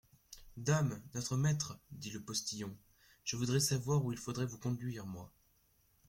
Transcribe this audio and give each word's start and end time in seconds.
Dame! 0.57 0.99
notre 1.13 1.37
maître, 1.37 1.79
dit 1.91 2.09
le 2.09 2.19
postillon, 2.23 2.75
je 3.23 3.35
voudrais 3.37 3.59
savoir 3.59 4.03
où 4.03 4.11
il 4.11 4.17
faudrait 4.17 4.47
vous 4.47 4.57
conduire, 4.57 5.05
moi. 5.05 5.31